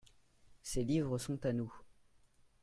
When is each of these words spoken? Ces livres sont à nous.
Ces 0.63 0.83
livres 0.83 1.19
sont 1.19 1.45
à 1.45 1.53
nous. 1.53 1.71